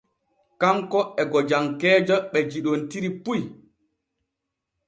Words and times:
Kanko 0.61 0.99
e 1.21 1.23
gojankeeje 1.31 2.15
ɓe 2.31 2.39
yiɗontiri 2.51 3.09
puy. 3.23 3.41